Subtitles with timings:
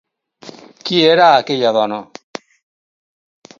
[0.87, 2.01] Qui era aquella dona?